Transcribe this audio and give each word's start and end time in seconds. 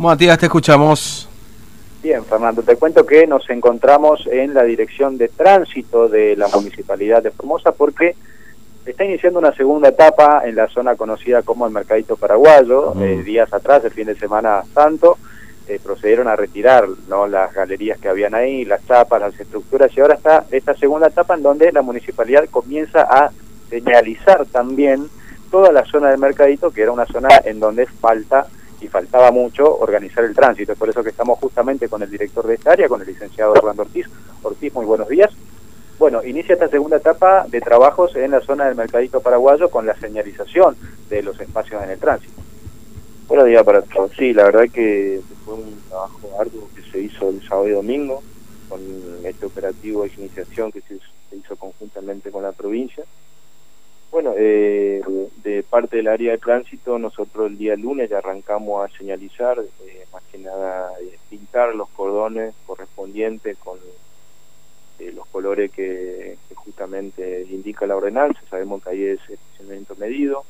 Matías, 0.00 0.38
te 0.38 0.46
escuchamos. 0.46 1.28
Bien, 2.02 2.24
Fernando, 2.24 2.62
te 2.62 2.76
cuento 2.76 3.04
que 3.04 3.26
nos 3.26 3.48
encontramos 3.50 4.26
en 4.26 4.54
la 4.54 4.62
dirección 4.62 5.18
de 5.18 5.28
tránsito 5.28 6.08
de 6.08 6.36
la 6.36 6.48
Municipalidad 6.48 7.22
de 7.22 7.30
Formosa 7.30 7.72
porque 7.72 8.16
está 8.86 9.04
iniciando 9.04 9.38
una 9.38 9.54
segunda 9.54 9.90
etapa 9.90 10.40
en 10.46 10.56
la 10.56 10.68
zona 10.68 10.96
conocida 10.96 11.42
como 11.42 11.66
el 11.66 11.72
Mercadito 11.72 12.16
Paraguayo. 12.16 12.94
Eh, 12.98 13.22
días 13.22 13.52
atrás, 13.52 13.84
el 13.84 13.90
fin 13.90 14.06
de 14.06 14.14
semana 14.14 14.62
santo, 14.72 15.18
eh, 15.68 15.78
procedieron 15.84 16.28
a 16.28 16.36
retirar 16.36 16.88
¿no? 17.06 17.26
las 17.26 17.52
galerías 17.52 17.98
que 17.98 18.08
habían 18.08 18.34
ahí, 18.34 18.64
las 18.64 18.82
chapas, 18.86 19.20
las 19.20 19.38
estructuras, 19.38 19.94
y 19.94 20.00
ahora 20.00 20.14
está 20.14 20.46
esta 20.50 20.74
segunda 20.74 21.08
etapa 21.08 21.34
en 21.34 21.42
donde 21.42 21.70
la 21.72 21.82
municipalidad 21.82 22.48
comienza 22.50 23.02
a 23.02 23.32
señalizar 23.68 24.46
también 24.46 25.10
toda 25.50 25.70
la 25.72 25.84
zona 25.84 26.08
del 26.08 26.18
Mercadito, 26.18 26.70
que 26.70 26.80
era 26.80 26.92
una 26.92 27.04
zona 27.04 27.28
en 27.44 27.60
donde 27.60 27.84
falta 27.84 28.46
y 28.80 28.88
faltaba 28.88 29.30
mucho 29.30 29.78
organizar 29.78 30.24
el 30.24 30.34
tránsito. 30.34 30.72
Es 30.72 30.78
por 30.78 30.88
eso 30.88 31.02
que 31.02 31.10
estamos 31.10 31.38
justamente 31.38 31.88
con 31.88 32.02
el 32.02 32.10
director 32.10 32.46
de 32.46 32.54
esta 32.54 32.72
área, 32.72 32.88
con 32.88 33.00
el 33.00 33.06
licenciado 33.06 33.52
Orlando 33.52 33.82
Ortiz. 33.82 34.06
Ortiz, 34.42 34.72
muy 34.74 34.86
buenos 34.86 35.08
días. 35.08 35.30
Bueno, 35.98 36.24
inicia 36.24 36.54
esta 36.54 36.68
segunda 36.68 36.96
etapa 36.96 37.44
de 37.48 37.60
trabajos 37.60 38.16
en 38.16 38.30
la 38.30 38.40
zona 38.40 38.66
del 38.66 38.74
Mercadito 38.74 39.20
Paraguayo 39.20 39.70
con 39.70 39.84
la 39.84 39.94
señalización 39.96 40.76
de 41.10 41.22
los 41.22 41.38
espacios 41.38 41.82
en 41.82 41.90
el 41.90 41.98
tránsito. 41.98 42.40
Buenos 43.28 43.46
días 43.46 43.62
para 43.62 43.82
todos. 43.82 44.10
Sí, 44.16 44.32
la 44.32 44.44
verdad 44.44 44.64
que 44.72 45.20
fue 45.44 45.54
un 45.54 45.78
trabajo 45.88 46.18
arduo 46.38 46.68
que 46.74 46.82
se 46.90 47.00
hizo 47.00 47.28
el 47.28 47.46
sábado 47.46 47.68
y 47.68 47.72
domingo 47.72 48.22
con 48.68 48.80
este 49.24 49.46
operativo 49.46 50.04
de 50.04 50.12
iniciación 50.16 50.72
que 50.72 50.80
se 50.80 50.96
hizo 51.36 51.56
conjuntamente 51.56 52.30
con 52.30 52.42
la 52.42 52.52
provincia. 52.52 53.04
Bueno, 54.10 54.32
eh, 54.36 55.02
de 55.44 55.62
parte 55.62 55.89
del 56.00 56.08
área 56.08 56.32
de 56.32 56.38
tránsito, 56.38 56.98
nosotros 56.98 57.48
el 57.50 57.58
día 57.58 57.76
lunes 57.76 58.08
ya 58.08 58.18
arrancamos 58.18 58.82
a 58.82 58.96
señalizar, 58.96 59.58
eh, 59.58 60.06
más 60.10 60.22
que 60.32 60.38
nada 60.38 60.92
eh, 60.98 61.18
pintar 61.28 61.74
los 61.74 61.90
cordones 61.90 62.54
correspondientes 62.66 63.58
con 63.58 63.78
eh, 64.98 65.12
los 65.12 65.26
colores 65.26 65.70
que, 65.70 66.38
justamente 66.54 67.46
indica 67.50 67.86
la 67.86 67.96
ordenanza. 67.96 68.40
Sabemos 68.48 68.82
que 68.82 68.90
ahí 68.90 69.04
es 69.04 69.20
estacionamiento 69.28 69.94
medido 69.96 70.44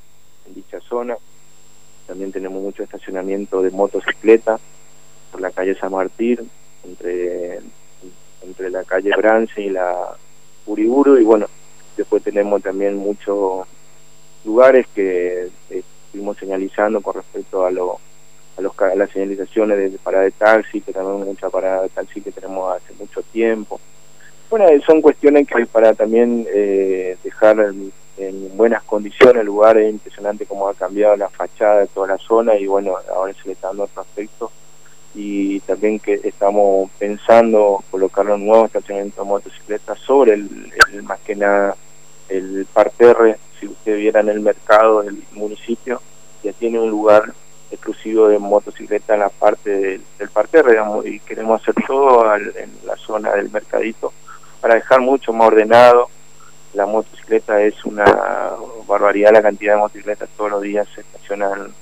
en 0.47 0.55
dicha 0.55 0.81
zona. 0.81 1.17
También 2.07 2.31
tenemos 2.31 2.63
mucho 2.63 2.85
estacionamiento 2.85 3.63
de 3.63 3.71
motocicleta 3.71 4.61
por 5.33 5.41
la 5.41 5.51
calle 5.51 5.75
San 5.75 5.93
Martín, 5.93 6.49
entre, 6.85 7.61
entre 8.43 8.71
la 8.71 8.85
calle 8.85 9.11
Brance 9.17 9.61
y 9.61 9.71
la 9.71 10.17
Uriburu. 10.67 11.19
Y 11.19 11.25
bueno, 11.25 11.47
después 11.97 12.23
tenemos 12.23 12.63
también 12.63 12.97
muchos 12.97 13.67
lugares 14.45 14.87
que 14.95 15.49
eh, 15.71 15.83
estuvimos 16.07 16.37
señalizando 16.39 17.01
con 17.01 17.15
respecto 17.15 17.65
a 17.65 17.71
lo 17.71 17.99
a, 18.57 18.63
los, 18.63 18.79
a 18.79 18.95
las 18.95 19.11
señalizaciones 19.11 19.93
de 19.93 19.99
parada 19.99 20.25
de 20.25 20.33
taxi, 20.33 20.81
que 20.81 20.93
tenemos 20.93 21.25
mucha 21.25 21.49
parada 21.49 21.83
de 21.83 21.89
taxi 21.89 22.21
que 22.21 22.33
tenemos 22.33 22.77
hace 22.77 22.93
mucho 22.95 23.23
tiempo. 23.23 23.81
Bueno, 24.51 24.67
son 24.85 25.01
cuestiones 25.01 25.47
que 25.47 25.65
para 25.67 25.95
también 25.95 26.47
eh, 26.53 27.17
dejar 27.23 27.61
en, 27.61 27.93
buenas 28.57 28.83
condiciones 28.83 29.37
el 29.41 29.47
lugar, 29.47 29.79
es 29.79 29.91
impresionante 29.91 30.45
cómo 30.45 30.69
ha 30.69 30.75
cambiado 30.75 31.17
la 31.17 31.31
fachada 31.31 31.81
de 31.81 31.87
toda 31.87 32.09
la 32.09 32.19
zona 32.19 32.55
y 32.57 32.67
bueno, 32.67 32.97
ahora 33.15 33.33
se 33.33 33.47
le 33.47 33.53
está 33.53 33.69
dando 33.69 33.85
otro 33.85 34.03
aspecto 34.03 34.51
y 35.15 35.61
también 35.61 35.99
que 35.99 36.21
estamos 36.23 36.91
pensando 36.99 37.83
colocar 37.91 38.29
un 38.29 38.47
nuevo 38.47 38.67
estacionamiento 38.67 39.23
de 39.23 39.29
motocicletas 39.29 39.99
sobre 40.01 40.35
el, 40.35 40.73
más 41.05 41.19
que 41.21 41.35
nada 41.35 41.77
el 42.29 42.67
parterre, 42.73 43.39
si 43.61 43.69
usted 43.69 43.97
viera 43.97 44.21
en 44.21 44.31
el 44.31 44.41
mercado 44.41 45.03
del 45.03 45.23
municipio, 45.33 46.01
ya 46.43 46.53
tiene 46.53 46.81
un 46.81 46.91
lugar 46.91 47.33
exclusivo 47.71 48.29
de 48.29 48.39
motocicleta 48.39 49.15
en 49.15 49.21
la 49.21 49.29
parte 49.29 49.71
del, 49.71 50.03
del 50.19 50.31
parterre, 50.31 50.73
digamos, 50.73 51.07
y 51.07 51.21
queremos 51.21 51.61
hacer 51.61 51.75
todo 51.87 52.35
en 52.35 52.73
la 52.85 52.97
zona 52.97 53.33
del 53.35 53.51
mercadito 53.51 54.13
para 54.61 54.75
dejar 54.75 55.01
mucho 55.01 55.33
más 55.33 55.49
ordenado. 55.49 56.09
La 56.75 56.87
motocicleta 56.87 57.63
es 57.63 57.85
una 57.85 58.05
barbaridad 58.87 59.33
la 59.33 59.43
cantidad 59.43 59.75
de 59.75 59.81
motocicletas 59.81 60.29
todos 60.37 60.51
los 60.51 60.63
días 60.63 60.89
se 60.95 61.03
estacionan 61.03 61.73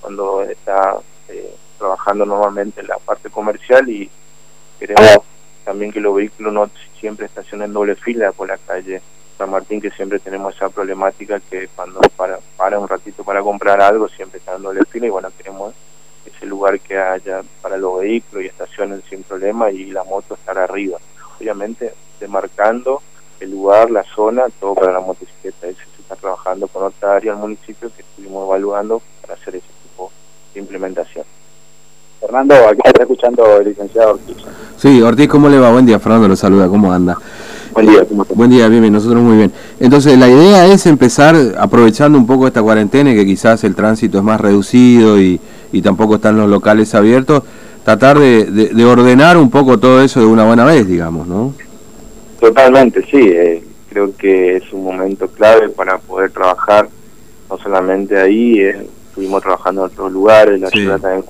cuando 0.00 0.42
está 0.42 0.96
eh, 1.28 1.54
trabajando 1.78 2.26
normalmente 2.26 2.80
en 2.80 2.88
la 2.88 2.98
parte 2.98 3.30
comercial 3.30 3.88
y 3.88 4.10
queremos 4.78 5.18
también 5.64 5.92
que 5.92 6.00
los 6.00 6.14
vehículos 6.14 6.52
no 6.52 6.70
siempre 6.98 7.26
estacionen 7.26 7.66
en 7.66 7.72
doble 7.74 7.94
fila 7.94 8.32
por 8.32 8.48
la 8.48 8.58
calle 8.58 9.00
San 9.38 9.50
Martín 9.50 9.80
que 9.80 9.90
siempre 9.90 10.18
tenemos 10.18 10.54
esa 10.54 10.68
problemática 10.68 11.40
que 11.40 11.68
cuando 11.68 12.00
para, 12.16 12.38
para 12.56 12.78
un 12.78 12.88
ratito 12.88 13.24
para 13.24 13.40
comprar 13.40 13.80
algo 13.80 14.08
siempre 14.08 14.38
está 14.38 14.56
en 14.56 14.62
doble 14.62 14.84
fila 14.90 15.06
y 15.06 15.10
bueno 15.10 15.30
queremos 15.38 15.72
ese 16.26 16.44
lugar 16.44 16.80
que 16.80 16.98
haya 16.98 17.42
para 17.62 17.78
los 17.78 18.00
vehículos 18.00 18.44
y 18.44 18.48
estacionen 18.48 19.02
sin 19.08 19.22
problema 19.22 19.70
y 19.70 19.86
la 19.92 20.04
moto 20.04 20.34
estar 20.34 20.58
arriba 20.58 20.98
obviamente 21.38 21.94
demarcando 22.20 23.00
el 23.40 23.50
lugar, 23.50 23.90
la 23.90 24.02
zona, 24.02 24.46
todo 24.60 24.74
para 24.74 24.92
la 24.92 25.00
motocicleta. 25.00 25.68
Eso 25.68 25.80
se 25.94 26.02
está 26.02 26.16
trabajando 26.16 26.66
con 26.68 26.84
otra 26.84 27.16
área 27.16 27.32
del 27.32 27.40
municipio 27.40 27.90
que 27.94 28.02
estuvimos 28.02 28.46
evaluando 28.46 29.00
para 29.20 29.34
hacer 29.34 29.56
ese 29.56 29.66
tipo 29.82 30.10
de 30.54 30.60
implementación. 30.60 31.24
Fernando, 32.20 32.54
aquí 32.68 32.80
está 32.84 33.02
escuchando 33.02 33.58
el 33.58 33.68
licenciado 33.68 34.14
Ortiz. 34.14 34.36
Sí, 34.76 35.00
Ortiz, 35.02 35.28
¿cómo 35.28 35.48
le 35.48 35.58
va? 35.58 35.70
Buen 35.70 35.86
día, 35.86 36.00
Fernando 36.00 36.26
lo 36.26 36.36
saluda, 36.36 36.68
¿cómo 36.68 36.92
anda? 36.92 37.16
Buen 37.72 37.86
día, 37.86 38.04
¿cómo 38.08 38.22
está? 38.22 38.34
Buen 38.34 38.50
día, 38.50 38.68
bien, 38.68 38.82
bien, 38.82 38.92
nosotros 38.92 39.22
muy 39.22 39.36
bien. 39.36 39.52
Entonces, 39.80 40.18
la 40.18 40.28
idea 40.28 40.66
es 40.66 40.86
empezar 40.86 41.36
aprovechando 41.58 42.18
un 42.18 42.26
poco 42.26 42.46
esta 42.46 42.62
cuarentena, 42.62 43.14
que 43.14 43.26
quizás 43.26 43.62
el 43.64 43.74
tránsito 43.74 44.18
es 44.18 44.24
más 44.24 44.40
reducido 44.40 45.20
y, 45.20 45.40
y 45.72 45.82
tampoco 45.82 46.16
están 46.16 46.36
los 46.36 46.48
locales 46.48 46.94
abiertos, 46.94 47.42
tratar 47.84 48.18
de, 48.18 48.44
de 48.46 48.84
ordenar 48.84 49.36
un 49.36 49.50
poco 49.50 49.78
todo 49.78 50.02
eso 50.02 50.20
de 50.20 50.26
una 50.26 50.44
buena 50.44 50.64
vez, 50.64 50.86
digamos, 50.86 51.26
¿no? 51.26 51.54
Totalmente, 52.40 53.02
sí. 53.10 53.18
Eh, 53.20 53.62
creo 53.88 54.14
que 54.16 54.56
es 54.56 54.72
un 54.72 54.84
momento 54.84 55.28
clave 55.28 55.68
para 55.70 55.98
poder 55.98 56.30
trabajar, 56.30 56.88
no 57.50 57.58
solamente 57.58 58.18
ahí, 58.18 58.60
eh, 58.60 58.86
estuvimos 59.08 59.42
trabajando 59.42 59.82
en 59.82 59.92
otros 59.92 60.12
lugares, 60.12 60.60
la 60.60 60.68
ciudad 60.70 61.00
también, 61.00 61.24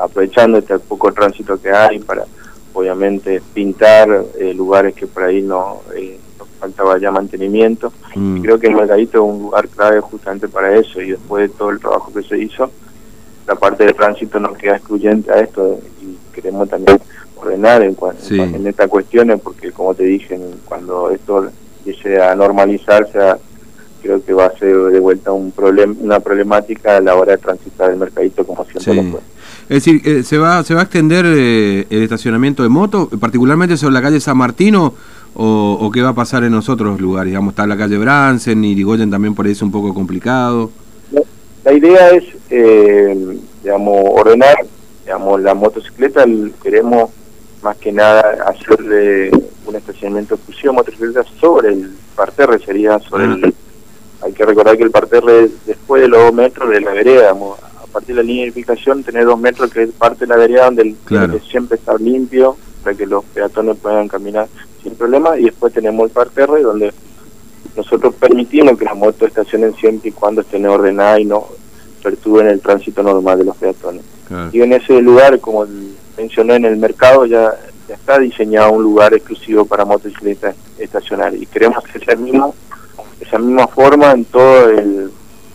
aprovechando 0.00 0.58
este 0.58 0.78
poco 0.78 1.12
tránsito 1.12 1.60
que 1.60 1.70
hay 1.70 1.98
para, 1.98 2.24
obviamente, 2.72 3.42
pintar 3.54 4.24
eh, 4.38 4.54
lugares 4.54 4.94
que 4.94 5.06
por 5.06 5.24
ahí 5.24 5.42
no 5.42 5.82
eh, 5.96 6.18
faltaba 6.58 6.98
ya 6.98 7.10
mantenimiento. 7.10 7.92
Mm. 8.14 8.42
creo 8.42 8.58
que 8.58 8.66
el 8.66 8.74
Mercadito 8.74 9.18
es 9.18 9.34
un 9.34 9.42
lugar 9.42 9.68
clave 9.68 10.00
justamente 10.00 10.48
para 10.48 10.74
eso 10.74 11.00
y 11.00 11.10
después 11.10 11.48
de 11.48 11.56
todo 11.56 11.70
el 11.70 11.80
trabajo 11.80 12.12
que 12.12 12.22
se 12.22 12.38
hizo, 12.38 12.70
la 13.46 13.54
parte 13.54 13.84
de 13.84 13.92
tránsito 13.92 14.38
nos 14.38 14.56
queda 14.56 14.76
excluyente 14.76 15.32
a 15.32 15.40
esto 15.40 15.80
y 16.00 16.16
queremos 16.32 16.68
también 16.68 17.00
ordenar 17.36 17.82
en, 17.82 17.96
en, 18.30 18.66
estas 18.66 18.88
cuestiones, 18.88 19.40
porque 19.40 19.72
como 19.72 19.94
te 19.94 20.04
dije, 20.04 20.38
cuando 20.66 21.10
esto 21.10 21.50
llegue 21.84 22.20
a 22.20 22.34
normalizarse, 22.34 23.18
creo 24.00 24.24
que 24.24 24.32
va 24.32 24.46
a 24.46 24.58
ser 24.58 24.74
de 24.76 25.00
vuelta 25.00 25.32
un 25.32 25.52
problema 25.52 25.94
una 26.00 26.20
problemática 26.20 26.96
a 26.96 27.00
la 27.00 27.14
hora 27.14 27.32
de 27.32 27.38
transitar 27.38 27.90
el 27.90 27.98
mercadito 27.98 28.44
como 28.46 28.64
siempre 28.64 28.94
lo 28.94 29.10
fue. 29.10 29.20
Es 29.68 29.84
decir, 29.84 30.02
eh, 30.04 30.22
¿se 30.24 30.36
va 30.36 30.64
se 30.64 30.74
va 30.74 30.80
a 30.80 30.82
extender 30.84 31.24
eh, 31.26 31.86
el 31.90 32.02
estacionamiento 32.02 32.62
de 32.62 32.68
motos, 32.68 33.08
particularmente 33.20 33.76
sobre 33.76 33.94
la 33.94 34.02
calle 34.02 34.20
San 34.20 34.36
Martino, 34.36 34.94
o, 35.34 35.78
o, 35.80 35.90
qué 35.92 36.02
va 36.02 36.08
a 36.08 36.14
pasar 36.14 36.42
en 36.42 36.52
los 36.52 36.68
otros 36.68 37.00
lugares? 37.00 37.30
Digamos, 37.30 37.52
está 37.52 37.66
la 37.66 37.76
calle 37.76 37.96
Bransen, 37.96 38.64
y 38.64 38.72
Irigoyen 38.72 39.10
también 39.10 39.34
por 39.34 39.46
ahí 39.46 39.52
es 39.52 39.62
un 39.62 39.70
poco 39.70 39.94
complicado. 39.94 40.72
La, 41.62 41.72
idea 41.72 42.10
es, 42.10 42.24
eh, 42.50 43.38
digamos, 43.62 44.04
ordenar, 44.10 44.56
digamos, 45.04 45.40
la 45.40 45.54
motocicleta, 45.54 46.24
queremos 46.62 47.10
más 47.62 47.76
que 47.76 47.92
nada 47.92 48.38
hacerle 48.46 49.30
un 49.66 49.76
estacionamiento 49.76 50.34
exclusivo 50.34 50.72
motocicletas 50.72 51.26
sobre 51.40 51.68
el 51.68 51.90
parterre, 52.16 52.58
sería 52.58 52.98
sobre 52.98 53.24
el... 53.24 53.54
Hay 54.22 54.32
que 54.32 54.44
recordar 54.44 54.76
que 54.76 54.84
el 54.84 54.90
parterre 54.90 55.48
después 55.66 56.02
de 56.02 56.08
los 56.08 56.22
dos 56.22 56.34
metros 56.34 56.70
de 56.70 56.80
la 56.80 56.92
vereda, 56.92 57.30
a 57.30 57.86
partir 57.86 58.14
de 58.14 58.22
la 58.22 58.26
línea 58.26 58.42
de 58.42 58.48
edificación, 58.48 59.02
tener 59.02 59.24
dos 59.24 59.38
metros 59.38 59.70
que 59.72 59.84
es 59.84 59.90
parte 59.92 60.20
de 60.20 60.28
la 60.28 60.36
vereda 60.36 60.66
donde 60.66 60.82
el 60.82 60.96
claro. 61.04 61.38
siempre 61.40 61.76
está 61.76 61.96
limpio 61.96 62.56
para 62.82 62.96
que 62.96 63.06
los 63.06 63.24
peatones 63.24 63.76
puedan 63.78 64.08
caminar 64.08 64.48
sin 64.82 64.94
problema 64.94 65.38
y 65.38 65.44
después 65.44 65.72
tenemos 65.72 66.04
el 66.04 66.10
parterre 66.10 66.62
donde 66.62 66.92
nosotros 67.76 68.14
permitimos 68.14 68.78
que 68.78 68.84
las 68.84 68.96
motos 68.96 69.28
estacionen 69.28 69.74
siempre 69.76 70.10
y 70.10 70.12
cuando 70.12 70.40
estén 70.40 70.66
ordenadas 70.66 71.20
y 71.20 71.24
no 71.24 71.46
perturben 72.02 72.48
el 72.48 72.60
tránsito 72.60 73.02
normal 73.02 73.38
de 73.38 73.44
los 73.44 73.56
peatones. 73.56 74.02
Y 74.52 74.60
en 74.60 74.72
ese 74.72 75.00
lugar, 75.02 75.40
como 75.40 75.66
mencioné 76.16 76.56
en 76.56 76.64
el 76.64 76.76
mercado, 76.76 77.26
ya, 77.26 77.52
está 77.88 78.18
diseñado 78.20 78.72
un 78.72 78.84
lugar 78.84 79.12
exclusivo 79.14 79.64
para 79.64 79.84
motocicletas 79.84 80.54
estacionarias 80.78 81.42
y 81.42 81.46
queremos 81.46 81.82
que 81.84 81.98
sea 81.98 82.14
mismo, 82.14 82.54
esa 83.20 83.38
misma 83.38 83.66
forma 83.66 84.12
en 84.12 84.24
todo 84.24 84.70
el, 84.70 85.10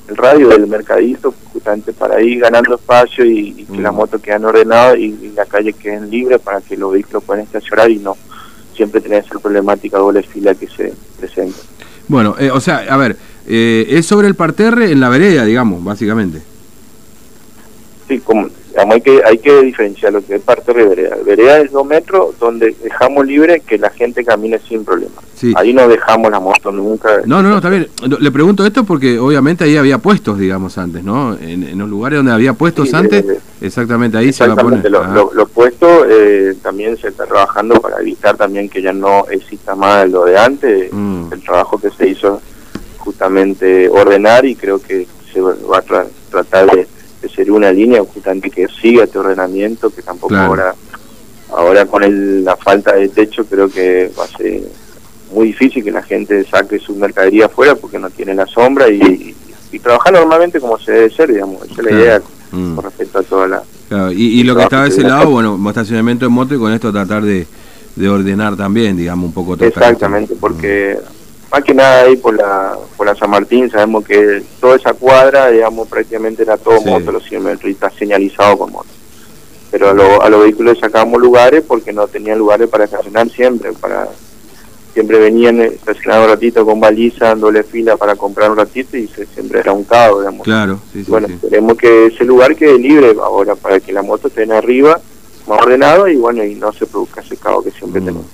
radio 0.07 0.49
del 0.49 0.67
mercadito, 0.67 1.33
justamente 1.51 1.91
para 1.91 2.21
ir 2.21 2.39
ganando 2.39 2.75
espacio 2.75 3.25
y, 3.25 3.65
que 3.65 3.81
las 3.81 3.91
mm. 3.91 3.95
motos 3.95 4.21
queden 4.21 4.45
ordenadas 4.45 4.99
y, 4.99 5.33
la 5.35 5.45
calle 5.45 5.73
queden 5.73 6.11
libre 6.11 6.37
para 6.37 6.61
que 6.61 6.77
los 6.77 6.93
vehículos 6.93 7.23
puedan 7.23 7.43
estacionar 7.43 7.89
y 7.89 7.97
no 7.97 8.15
siempre 8.75 9.01
tener 9.01 9.23
esa 9.23 9.39
problemática 9.39 9.97
doble 9.97 10.21
fila 10.21 10.53
que 10.53 10.67
se 10.67 10.93
presenta. 11.17 11.57
Bueno, 12.07 12.35
eh, 12.37 12.51
o 12.51 12.61
sea, 12.61 12.85
a 12.87 12.97
ver, 12.97 13.17
eh, 13.47 13.87
es 13.89 14.05
sobre 14.05 14.27
el 14.27 14.35
parterre 14.35 14.91
en 14.91 14.99
la 14.99 15.09
vereda, 15.09 15.43
digamos, 15.43 15.83
básicamente. 15.83 16.41
Sí, 18.07 18.19
como 18.19 18.47
hay 18.77 19.01
que 19.01 19.21
hay 19.25 19.37
que 19.37 19.61
diferenciar 19.61 20.13
lo 20.13 20.25
que 20.25 20.35
es 20.35 20.41
parte 20.41 20.73
de 20.73 20.83
vereda. 20.83 21.15
Vereda 21.25 21.59
es 21.59 21.71
dos 21.71 21.85
metros 21.85 22.37
donde 22.39 22.75
dejamos 22.83 23.25
libre 23.25 23.61
que 23.61 23.77
la 23.77 23.89
gente 23.89 24.23
camine 24.23 24.59
sin 24.59 24.83
problema. 24.83 25.21
Ahí 25.55 25.73
no 25.73 25.87
dejamos 25.87 26.31
la 26.31 26.39
moto 26.39 26.71
nunca. 26.71 27.21
No, 27.25 27.43
no, 27.43 27.49
no, 27.49 27.57
está 27.57 27.69
bien. 27.69 27.87
Le 28.19 28.31
pregunto 28.31 28.65
esto 28.65 28.83
porque 28.83 29.19
obviamente 29.19 29.63
ahí 29.63 29.77
había 29.77 29.97
puestos, 29.97 30.39
digamos, 30.39 30.77
antes, 30.77 31.03
¿no? 31.03 31.37
En, 31.39 31.77
los 31.77 31.89
lugares 31.89 32.17
donde 32.17 32.31
había 32.31 32.53
puestos 32.53 32.93
antes, 32.93 33.25
exactamente 33.61 34.17
ahí 34.17 34.31
se 34.31 34.47
va 34.47 34.53
a 34.53 34.57
poner. 34.57 34.89
Los 34.89 35.05
ah. 35.05 35.25
lo, 35.33 35.47
puestos 35.47 36.07
eh, 36.09 36.55
también 36.61 36.97
se 36.97 37.09
está 37.09 37.25
trabajando 37.25 37.79
para 37.81 37.99
evitar 37.99 38.37
también 38.37 38.69
que 38.69 38.81
ya 38.81 38.93
no 38.93 39.25
exista 39.29 39.75
más 39.75 40.09
lo 40.09 40.25
de 40.25 40.37
antes. 40.37 40.91
Mm. 40.91 41.33
El 41.33 41.41
trabajo 41.43 41.77
que 41.77 41.89
se 41.91 42.07
hizo 42.07 42.41
justamente 42.97 43.87
ordenar 43.89 44.45
y 44.45 44.55
creo 44.55 44.79
que 44.79 45.07
se 45.31 45.41
va 45.41 45.77
a 45.77 46.05
tratar 46.31 46.71
de 46.71 46.87
sería 47.29 47.53
una 47.53 47.71
línea 47.71 48.01
justamente 48.03 48.49
que 48.49 48.67
siga 48.67 49.03
este 49.03 49.19
ordenamiento, 49.19 49.89
que 49.89 50.01
tampoco 50.01 50.35
ahora 50.35 50.75
ahora 51.49 51.85
con 51.85 52.03
el, 52.03 52.43
la 52.43 52.55
falta 52.57 52.95
de 52.95 53.09
techo 53.09 53.45
creo 53.45 53.69
que 53.69 54.11
va 54.17 54.25
a 54.25 54.27
ser 54.27 54.63
muy 55.33 55.47
difícil 55.47 55.83
que 55.83 55.91
la 55.91 56.01
gente 56.01 56.43
saque 56.45 56.79
su 56.79 56.95
mercadería 56.95 57.45
afuera 57.45 57.75
porque 57.75 57.99
no 57.99 58.09
tiene 58.09 58.33
la 58.33 58.45
sombra 58.45 58.89
y, 58.89 59.35
y, 59.71 59.79
trabajar 59.79 60.13
normalmente 60.13 60.59
como 60.59 60.79
se 60.79 60.93
debe 60.93 61.09
ser, 61.09 61.31
digamos, 61.31 61.61
esa 61.63 61.81
es 61.81 61.83
la 61.83 61.91
idea 61.91 62.21
mm. 62.51 62.75
con 62.75 62.85
respecto 62.85 63.19
a 63.19 63.23
toda 63.23 63.47
la... 63.47 63.63
y, 64.13 64.41
lo 64.43 64.55
que 64.55 64.63
está 64.63 64.83
de 64.83 64.89
ese 64.89 65.03
lado, 65.03 65.29
bueno, 65.29 65.59
estacionamiento 65.69 66.25
en 66.25 66.31
moto 66.31 66.55
y 66.55 66.57
con 66.57 66.71
esto 66.71 66.93
tratar 66.93 67.23
de, 67.23 67.45
de 67.95 68.09
ordenar 68.09 68.55
también, 68.55 68.95
digamos, 68.95 69.25
un 69.25 69.33
poco 69.33 69.57
todo. 69.57 69.67
Exactamente, 69.67 70.33
porque 70.39 70.97
más 71.55 71.63
que 71.63 71.73
nada 71.73 72.01
ahí 72.01 72.17
por 72.17 72.35
la, 72.35 72.77
por 72.97 73.07
la 73.07 73.15
San 73.15 73.29
Martín, 73.29 73.71
sabemos 73.71 74.03
que 74.03 74.43
toda 74.59 74.75
esa 74.75 74.93
cuadra, 74.93 75.49
digamos, 75.49 75.87
prácticamente 75.87 76.43
era 76.43 76.57
todo 76.57 76.81
moto 76.81 77.13
los 77.13 77.23
100 77.23 77.43
metros 77.43 77.69
y 77.69 77.71
está 77.71 77.89
señalizado 77.91 78.57
con 78.57 78.73
moto. 78.73 78.89
Pero 79.71 80.21
a, 80.21 80.29
los 80.29 80.41
vehículos 80.41 80.79
sacábamos 80.79 81.21
lugares 81.21 81.63
porque 81.65 81.93
no 81.93 82.07
tenían 82.07 82.39
lugares 82.39 82.67
para 82.67 82.83
estacionar 82.83 83.29
siempre, 83.29 83.71
para 83.71 84.09
siempre 84.93 85.17
venían 85.17 85.61
estacionados 85.61 86.25
un 86.25 86.31
ratito 86.31 86.65
con 86.65 86.81
baliza, 86.81 87.35
doble 87.35 87.63
fila 87.63 87.95
para 87.95 88.17
comprar 88.17 88.51
un 88.51 88.57
ratito 88.57 88.97
y 88.97 89.07
siempre 89.07 89.61
era 89.61 89.71
un 89.71 89.85
caos, 89.85 90.19
digamos. 90.19 90.43
Claro, 90.43 90.79
Bueno, 91.07 91.27
esperemos 91.27 91.77
que 91.77 92.07
ese 92.07 92.25
lugar 92.25 92.53
quede 92.57 92.77
libre 92.77 93.15
ahora 93.23 93.55
para 93.55 93.79
que 93.79 93.93
la 93.93 94.01
moto 94.01 94.27
esté 94.27 94.43
en 94.43 94.51
arriba, 94.51 94.99
más 95.47 95.61
ordenado 95.61 96.09
y 96.09 96.17
bueno, 96.17 96.43
y 96.43 96.55
no 96.55 96.73
se 96.73 96.85
produzca 96.85 97.21
ese 97.21 97.37
caos 97.37 97.63
que 97.63 97.71
siempre 97.71 98.01
mm. 98.01 98.05
tenemos. 98.05 98.25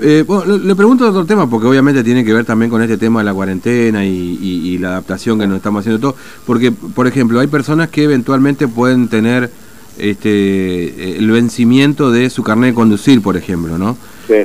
Eh, 0.00 0.24
bueno, 0.26 0.58
le, 0.58 0.74
pregunto 0.74 1.08
otro 1.08 1.24
tema, 1.24 1.48
porque 1.48 1.66
obviamente 1.66 2.04
tiene 2.04 2.24
que 2.24 2.32
ver 2.32 2.44
también 2.44 2.70
con 2.70 2.82
este 2.82 2.98
tema 2.98 3.20
de 3.20 3.24
la 3.24 3.34
cuarentena 3.34 4.04
y, 4.04 4.78
la 4.78 4.88
adaptación 4.88 5.38
que 5.38 5.46
nos 5.46 5.56
estamos 5.56 5.80
haciendo 5.80 6.00
todo. 6.00 6.16
Porque, 6.44 6.70
por 6.70 7.06
ejemplo, 7.06 7.40
hay 7.40 7.46
personas 7.46 7.88
que 7.88 8.04
eventualmente 8.04 8.68
pueden 8.68 9.08
tener 9.08 9.50
este 9.98 11.16
el 11.16 11.30
vencimiento 11.30 12.10
de 12.10 12.28
su 12.28 12.42
carnet 12.42 12.70
de 12.70 12.74
conducir, 12.74 13.22
por 13.22 13.38
ejemplo, 13.38 13.78
¿no? 13.78 13.96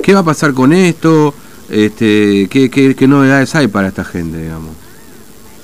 ¿Qué 0.02 0.14
va 0.14 0.20
a 0.20 0.24
pasar 0.24 0.54
con 0.54 0.72
esto? 0.72 1.34
Este, 1.68 2.48
¿qué, 2.50 2.70
qué, 2.70 3.06
novedades 3.06 3.54
hay 3.54 3.68
para 3.68 3.88
esta 3.88 4.04
gente, 4.04 4.40
digamos? 4.40 4.70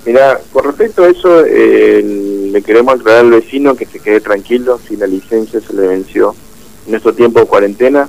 Mira, 0.04 0.38
con 0.52 0.64
respecto 0.64 1.04
a 1.04 1.08
eso, 1.08 1.44
eh, 1.46 2.50
le 2.52 2.62
queremos 2.62 2.94
aclarar 2.94 3.24
al 3.24 3.30
vecino 3.30 3.74
que 3.74 3.86
se 3.86 3.98
quede 3.98 4.20
tranquilo 4.20 4.78
si 4.86 4.96
la 4.96 5.06
licencia 5.06 5.60
se 5.60 5.72
le 5.72 5.86
venció 5.86 6.34
en 6.86 6.94
estos 6.94 7.16
tiempos 7.16 7.42
de 7.42 7.48
cuarentena 7.48 8.08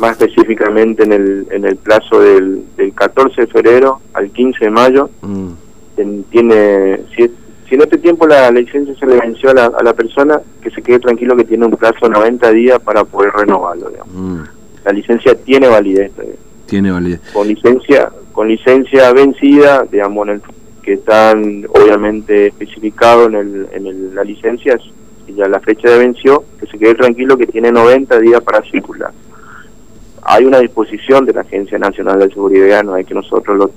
más 0.00 0.20
específicamente 0.20 1.04
en 1.04 1.12
el, 1.12 1.46
en 1.50 1.64
el 1.64 1.76
plazo 1.76 2.20
del, 2.20 2.64
del 2.76 2.92
14 2.94 3.42
de 3.42 3.46
febrero 3.46 4.00
al 4.14 4.30
15 4.30 4.64
de 4.64 4.70
mayo. 4.70 5.10
Mm. 5.20 5.50
tiene 6.30 7.00
si, 7.14 7.30
si, 7.68 7.74
en 7.74 7.82
este 7.82 7.98
tiempo 7.98 8.26
la, 8.26 8.50
licencia 8.50 8.94
se 8.98 9.06
le 9.06 9.20
venció 9.20 9.50
a 9.50 9.54
la, 9.54 9.66
a 9.66 9.82
la, 9.82 9.92
persona, 9.92 10.40
que 10.62 10.70
se 10.70 10.82
quede 10.82 10.98
tranquilo 10.98 11.36
que 11.36 11.44
tiene 11.44 11.66
un 11.66 11.76
plazo 11.76 12.06
de 12.06 12.10
90 12.10 12.50
días 12.52 12.80
para 12.80 13.04
poder 13.04 13.32
renovarlo. 13.32 13.90
Mm. 14.12 14.40
La 14.84 14.92
licencia 14.92 15.34
tiene 15.34 15.68
validez. 15.68 16.12
Tiene 16.66 16.90
validez. 16.90 17.20
Con 17.32 17.46
licencia, 17.46 18.10
con 18.32 18.48
licencia 18.48 19.12
vencida, 19.12 19.84
digamos, 19.90 20.28
en 20.28 20.34
el, 20.34 20.42
que 20.82 20.94
están 20.94 21.66
obviamente 21.68 22.46
especificado 22.46 23.26
en, 23.26 23.34
el, 23.34 23.68
en 23.72 24.14
la 24.14 24.24
licencia, 24.24 24.78
y 25.28 25.34
ya 25.34 25.46
la 25.46 25.60
fecha 25.60 25.90
de 25.90 25.98
venció, 25.98 26.44
que 26.58 26.66
se 26.66 26.78
quede 26.78 26.94
tranquilo 26.94 27.36
que 27.36 27.46
tiene 27.46 27.70
90 27.70 28.18
días 28.18 28.40
para 28.40 28.62
circular 28.62 29.12
hay 30.30 30.44
una 30.44 30.60
disposición 30.60 31.26
de 31.26 31.32
la 31.32 31.40
Agencia 31.40 31.76
Nacional 31.76 32.20
de 32.20 32.28
Seguridad, 32.28 32.84
no 32.84 32.94
hay 32.94 33.04
que 33.04 33.14
nosotros 33.14 33.56
lo, 33.58 33.70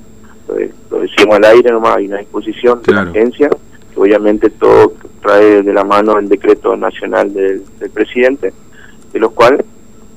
lo, 0.92 1.00
decimos 1.00 1.38
al 1.38 1.46
aire 1.46 1.72
nomás, 1.72 1.98
hay 1.98 2.06
una 2.06 2.20
disposición 2.20 2.80
de 2.84 2.94
la 2.94 3.02
agencia, 3.02 3.50
que 3.50 4.00
obviamente 4.00 4.52
todo 4.52 4.94
trae 5.22 5.64
de 5.64 5.74
la 5.74 5.84
mano 5.84 6.20
el 6.20 6.30
decreto 6.30 6.78
nacional 6.78 7.34
del, 7.34 7.64
presidente, 7.92 8.54
de 9.12 9.20
los 9.20 9.32
cuales 9.32 9.66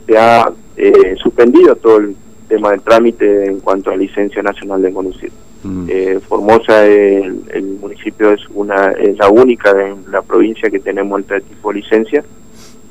se 0.06 0.18
ha 0.18 0.52
eh, 0.76 1.16
suspendido 1.22 1.74
todo 1.76 1.98
el 1.98 2.14
tema 2.48 2.72
del 2.72 2.82
trámite 2.82 3.46
en 3.46 3.60
cuanto 3.60 3.90
a 3.90 3.96
licencia 3.96 4.42
nacional 4.42 4.82
de 4.82 4.92
conducir. 4.92 5.32
Mm. 5.62 5.86
Eh, 5.88 6.20
Formosa, 6.28 6.84
el, 6.84 7.40
el, 7.48 7.64
municipio 7.80 8.32
es 8.32 8.42
una 8.50 8.92
es 8.92 9.16
la 9.16 9.30
única 9.30 9.70
en 9.70 10.10
la 10.12 10.20
provincia 10.20 10.70
que 10.70 10.80
tenemos 10.80 11.20
este 11.20 11.40
tipo 11.40 11.72
de 11.72 11.80
licencia. 11.80 12.24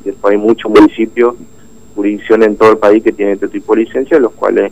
Después 0.04 0.34
hay 0.34 0.40
muchos 0.40 0.72
municipios 0.72 1.36
jurisdicción 1.96 2.44
en 2.44 2.58
todo 2.58 2.72
el 2.72 2.78
país 2.78 3.04
que 3.04 3.12
tiene 3.12 3.34
este 3.34 3.48
tipo 3.48 3.76
de 3.76 3.86
licencias, 3.86 4.22
los 4.22 4.34
cuales 4.34 4.72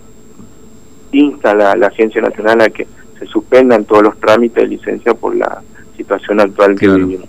insta 1.11 1.53
la, 1.53 1.75
la 1.75 1.87
Agencia 1.87 2.21
Nacional 2.21 2.61
a 2.61 2.69
que 2.69 2.87
se 3.17 3.25
suspendan 3.27 3.85
todos 3.85 4.03
los 4.03 4.19
trámites 4.19 4.63
de 4.63 4.67
licencia 4.67 5.13
por 5.13 5.35
la 5.35 5.61
situación 5.95 6.39
actual 6.39 6.75
que 6.77 6.87
vivimos. 6.87 7.27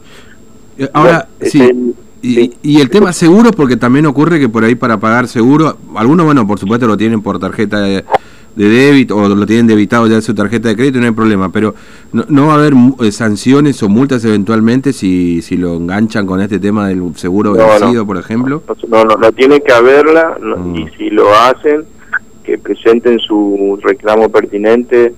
Eh, 0.76 0.88
ahora, 0.92 1.28
sí. 1.40 1.94
y, 2.20 2.52
y, 2.62 2.80
el 2.80 2.90
tema 2.90 3.12
seguro, 3.12 3.52
porque 3.52 3.76
también 3.76 4.06
ocurre 4.06 4.40
que 4.40 4.48
por 4.48 4.64
ahí 4.64 4.74
para 4.74 4.98
pagar 4.98 5.28
seguro, 5.28 5.76
algunos, 5.94 6.26
bueno, 6.26 6.46
por 6.46 6.58
supuesto 6.58 6.86
lo 6.86 6.96
tienen 6.96 7.22
por 7.22 7.38
tarjeta 7.38 7.80
de, 7.80 8.04
de 8.56 8.68
débito 8.68 9.16
o 9.16 9.28
lo 9.28 9.46
tienen 9.46 9.66
debitado 9.66 10.06
ya 10.06 10.16
de 10.16 10.22
su 10.22 10.34
tarjeta 10.34 10.68
de 10.68 10.76
crédito, 10.76 11.00
no 11.00 11.06
hay 11.06 11.12
problema, 11.12 11.50
pero 11.50 11.74
no, 12.12 12.46
va 12.46 12.54
a 12.54 12.56
haber 12.56 12.74
eh, 13.00 13.10
sanciones 13.10 13.82
o 13.82 13.88
multas 13.88 14.24
eventualmente 14.24 14.92
si, 14.92 15.42
si 15.42 15.56
lo 15.56 15.74
enganchan 15.74 16.26
con 16.26 16.40
este 16.40 16.58
tema 16.58 16.88
del 16.88 17.16
seguro 17.16 17.52
vencido, 17.52 18.06
por 18.06 18.16
ejemplo. 18.16 18.62
No, 18.88 19.04
no, 19.04 19.16
no 19.16 19.32
tiene 19.32 19.60
que 19.60 19.72
haberla 19.72 20.38
mm. 20.40 20.76
y 20.76 20.88
si 20.96 21.10
lo 21.10 21.34
hacen, 21.34 21.84
que 22.44 22.58
presenten 22.58 23.18
su 23.18 23.78
reclamo 23.82 24.28
pertinente 24.28 25.14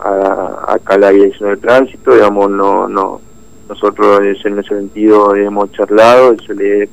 a, 0.00 0.78
a 0.84 0.98
la 0.98 1.10
dirección 1.10 1.50
del 1.50 1.58
tránsito, 1.60 2.12
digamos, 2.12 2.50
no, 2.50 2.88
no, 2.88 3.20
nosotros 3.68 4.20
en 4.44 4.58
ese 4.58 4.68
sentido 4.68 5.34
hemos 5.34 5.72
charlado, 5.72 6.36
se 6.46 6.54
le, 6.54 6.88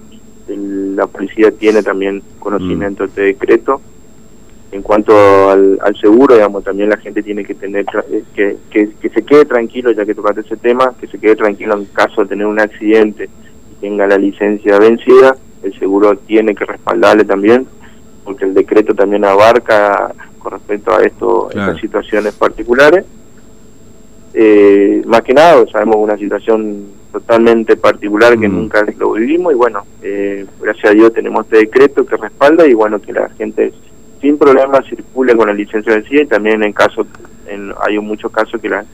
la 0.95 1.07
policía 1.07 1.51
tiene 1.51 1.83
también 1.83 2.23
conocimiento 2.39 3.03
mm. 3.03 3.05
de 3.07 3.09
este 3.09 3.21
decreto 3.21 3.81
cuanto 4.83 5.49
al, 5.49 5.79
seguro, 5.99 6.35
digamos, 6.35 6.63
también 6.63 6.89
la 6.89 6.97
gente 6.97 7.23
tiene 7.23 7.43
que 7.43 7.55
tener 7.55 7.85
eh, 8.11 8.23
que, 8.35 8.57
que, 8.69 9.09
se 9.09 9.23
quede 9.23 9.45
tranquilo, 9.45 9.91
ya 9.91 10.05
que 10.05 10.13
tocaste 10.13 10.41
ese 10.41 10.57
tema, 10.57 10.93
que 10.99 11.07
se 11.07 11.17
quede 11.17 11.35
tranquilo 11.35 11.75
en 11.75 11.85
caso 11.85 12.21
de 12.21 12.27
tener 12.27 12.45
un 12.45 12.59
accidente 12.59 13.29
y 13.71 13.81
tenga 13.81 14.05
la 14.05 14.17
licencia 14.17 14.77
vencida, 14.77 15.35
el 15.63 15.77
seguro 15.79 16.17
tiene 16.17 16.53
que 16.53 16.65
respaldarle 16.65 17.23
también, 17.23 17.65
porque 18.23 18.45
el 18.45 18.53
decreto 18.53 18.93
también 18.93 19.25
abarca 19.25 20.13
con 20.39 20.51
respecto 20.51 20.93
a 20.93 21.01
esto, 21.03 21.49
estas 21.49 21.79
situaciones 21.79 22.33
particulares. 22.33 23.05
Eh, 24.33 25.01
más 25.05 25.21
que 25.21 25.33
nada, 25.33 25.63
sabemos 25.71 25.97
una 25.97 26.17
situación 26.17 26.87
totalmente 27.11 27.77
particular 27.77 28.37
que 28.37 28.49
mm. 28.49 28.53
nunca 28.53 28.83
lo 28.97 29.13
vivimos 29.13 29.53
y 29.53 29.55
bueno, 29.55 29.85
eh, 30.01 30.45
gracias 30.59 30.91
a 30.91 30.93
Dios 30.95 31.13
tenemos 31.13 31.45
este 31.45 31.57
decreto 31.57 32.05
que 32.05 32.17
respalda 32.17 32.65
y 32.67 32.73
bueno, 32.73 32.99
que 32.99 33.13
la 33.13 33.29
gente 33.29 33.71
sin 34.23 34.37
problema 34.37 34.81
circule 34.83 35.35
con 35.35 35.47
la 35.47 35.53
licencia 35.53 35.93
vencida 35.93 36.21
y 36.21 36.25
también 36.25 36.63
en 36.63 36.71
caso, 36.71 37.05
en, 37.45 37.73
hay 37.85 37.99
muchos 37.99 38.31
casos 38.31 38.59
que 38.61 38.69
la, 38.69 38.85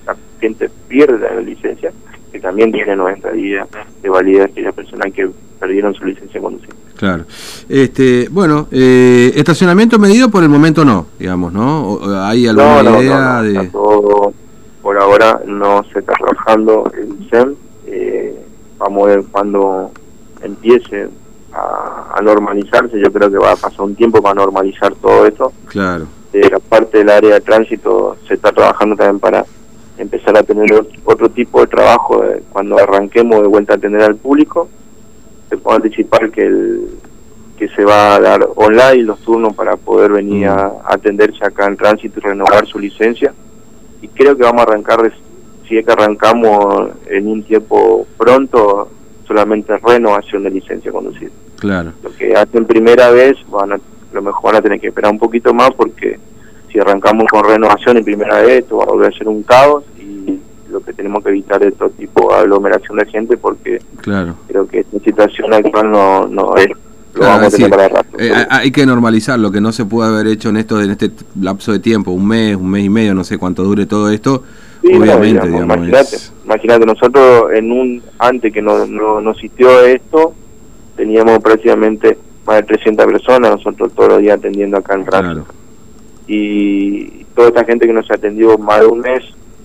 gente 0.42 0.72
pierde 0.88 1.20
la 1.20 1.40
licencia, 1.40 1.92
que 2.32 2.40
también 2.40 2.72
tiene 2.72 2.96
90 2.96 3.32
días 3.34 3.68
de 4.02 4.10
validez 4.10 4.46
aquellas 4.46 4.74
personas 4.74 5.14
que 5.14 5.30
perdieron 5.60 5.94
su 5.94 6.04
licencia 6.06 6.40
de 6.40 6.44
conducir. 6.44 6.70
Claro. 6.96 7.26
Este, 7.70 8.28
bueno, 8.32 8.68
eh, 8.72 9.32
estacionamiento 9.36 10.00
medido 10.00 10.30
por 10.30 10.42
el 10.42 10.50
momento 10.50 10.84
no, 10.84 11.06
digamos, 11.20 11.54
¿no? 11.54 12.00
¿Hay 12.24 12.48
alguna 12.48 13.00
idea 13.00 13.42
de...? 13.44 13.70
por 14.82 14.98
ahora 14.98 15.42
no 15.46 15.84
se 15.94 16.00
está 16.00 16.14
trabajando 16.14 16.92
el 16.98 17.30
SEM. 17.30 17.54
Eh, 17.86 18.34
vamos 18.80 19.04
a 19.04 19.08
ver 19.08 19.24
cuando 19.30 19.92
empiece 20.42 21.10
a, 21.54 21.99
normalizarse. 22.22 23.00
Yo 23.00 23.12
creo 23.12 23.30
que 23.30 23.38
va 23.38 23.54
a 23.54 23.56
pasar 23.56 23.82
un 23.82 23.96
tiempo 23.96 24.22
para 24.22 24.36
normalizar 24.36 24.94
todo 24.96 25.26
esto. 25.26 25.52
Claro. 25.68 26.08
De 26.32 26.50
la 26.50 26.60
parte 26.60 27.00
del 27.00 27.10
área 27.10 27.36
de 27.36 27.42
tránsito 27.42 28.18
se 28.28 28.36
está 28.36 28.52
trabajando 28.52 28.96
también 28.96 29.20
para 29.20 29.46
empezar 29.98 30.38
a 30.38 30.44
tener 30.44 30.70
otro 31.04 31.30
tipo 31.30 31.62
de 31.62 31.68
trabajo 31.68 32.24
cuando 32.52 32.78
arranquemos 32.78 33.42
de 33.42 33.48
vuelta 33.48 33.74
a 33.74 33.78
atender 33.78 34.02
al 34.02 34.16
público. 34.16 34.70
Se 35.50 35.58
puede 35.58 35.78
anticipar 35.78 36.30
que 36.30 36.42
el 36.42 37.00
que 37.60 37.68
se 37.68 37.84
va 37.84 38.16
a 38.16 38.20
dar 38.22 38.48
online 38.56 39.04
los 39.04 39.20
turnos 39.20 39.54
para 39.54 39.76
poder 39.76 40.14
venir 40.14 40.48
mm. 40.48 40.50
a, 40.50 40.72
atenderse 40.86 41.46
acá 41.46 41.68
en 41.68 41.76
tránsito 41.76 42.20
y 42.20 42.24
renovar 42.24 42.66
su 42.66 42.80
licencia. 42.80 43.34
Y 44.02 44.08
creo 44.08 44.38
que 44.38 44.44
vamos 44.44 44.62
a 44.62 44.64
arrancar, 44.64 45.12
si 45.68 45.78
es 45.78 45.86
que 45.86 45.92
arrancamos 45.92 46.92
en 47.08 47.28
un 47.28 47.44
tiempo 47.44 48.08
pronto, 48.18 48.90
solamente 49.28 49.78
renovación 49.78 50.44
de 50.44 50.52
licencia 50.52 50.90
de 50.90 50.96
conducir. 50.96 51.32
Claro. 51.60 51.92
Lo 52.04 52.12
que 52.16 52.34
hacen 52.36 52.66
primera 52.66 53.12
vez, 53.12 53.36
van 53.50 53.74
a, 53.74 53.80
lo 54.14 54.22
mejor 54.22 54.44
van 54.52 54.56
a 54.58 54.62
tener 54.62 54.80
que 54.80 54.88
esperar 54.88 55.12
un 55.12 55.20
poquito 55.20 55.54
más 55.54 55.72
porque 55.76 56.20
si 56.72 56.80
arrancamos 56.80 57.26
con 57.30 57.44
renovación 57.44 57.98
en 57.98 58.04
primera 58.06 58.42
vez, 58.42 58.60
esto 58.60 58.78
va 58.78 58.84
a 58.84 58.88
volver 58.88 59.14
a 59.14 59.18
ser 59.18 59.28
un 59.28 59.44
caos 59.44 59.84
y 60.00 60.40
lo 60.72 60.80
que 60.82 60.94
tenemos 60.94 61.24
que 61.24 61.30
evitar 61.30 61.62
es 61.64 61.76
todo 61.76 61.90
tipo 61.90 62.32
de 62.32 62.40
aglomeración 62.42 62.98
de 62.98 63.06
gente 63.08 63.38
porque 63.38 63.80
claro. 64.02 64.36
creo 64.48 64.68
que 64.68 64.80
esta 64.82 65.00
situación 65.00 65.54
actual 65.54 65.92
no, 65.92 66.28
no 66.28 66.56
es 66.56 66.70
lo 66.70 67.22
Claro, 67.22 67.32
vamos 67.40 67.44
a 67.44 67.48
es 67.48 67.52
decir, 67.54 67.76
eh, 68.20 68.32
ha- 68.50 68.58
hay 68.58 68.72
que 68.72 68.86
normalizar 68.86 69.40
lo 69.40 69.52
que 69.52 69.60
no 69.60 69.72
se 69.72 69.84
puede 69.84 70.10
haber 70.10 70.28
hecho 70.28 70.50
en 70.50 70.58
esto 70.58 70.80
en 70.80 70.92
este 70.92 71.10
lapso 71.42 71.72
de 71.72 71.80
tiempo, 71.80 72.12
un 72.12 72.28
mes, 72.28 72.56
un 72.56 72.70
mes 72.70 72.86
y 72.86 72.90
medio, 72.90 73.16
no 73.16 73.24
sé 73.24 73.40
cuánto 73.40 73.64
dure 73.64 73.88
todo 73.88 74.12
esto. 74.12 74.44
Sí, 74.84 74.90
no, 74.94 75.00
obviamente, 75.00 75.48
digamos, 75.48 75.52
digamos, 75.52 75.78
imagínate, 75.78 76.16
es- 76.16 76.32
imagínate, 76.46 76.86
nosotros 76.86 77.52
en 77.56 77.72
un 77.72 78.04
antes 78.20 78.54
que 78.54 78.62
no, 78.62 78.86
no, 78.86 79.20
no 79.22 79.32
existió 79.32 79.82
esto, 79.86 80.36
teníamos 81.00 81.40
prácticamente 81.40 82.18
más 82.46 82.58
de 82.58 82.64
300 82.64 83.06
personas, 83.06 83.52
nosotros 83.52 83.94
todos 83.96 84.10
los 84.10 84.20
días 84.20 84.38
atendiendo 84.38 84.76
acá 84.76 84.96
en 84.96 85.06
tránsito. 85.06 85.46
claro. 85.46 85.60
Y 86.28 87.24
toda 87.34 87.48
esta 87.48 87.64
gente 87.64 87.88
que 87.88 87.94
nos 87.94 88.12
atendió 88.12 88.58
más 88.58 88.82
de 88.82 88.88
un 88.88 89.00
mes, 89.00 89.24